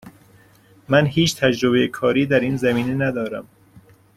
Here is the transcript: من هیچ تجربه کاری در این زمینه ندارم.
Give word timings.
من 0.89 1.05
هیچ 1.05 1.35
تجربه 1.39 1.87
کاری 1.87 2.25
در 2.25 2.39
این 2.39 2.57
زمینه 2.57 3.05
ندارم. 3.07 3.47